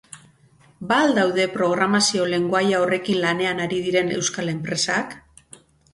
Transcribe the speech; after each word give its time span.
Ba 0.91 0.95
al 1.07 1.11
daude 1.17 1.43
programazio-lengoaia 1.57 2.81
horrekin 2.85 3.19
lanean 3.27 3.65
ari 3.67 3.83
diren 3.89 4.11
euskal 4.17 4.53
enpresak? 4.55 5.15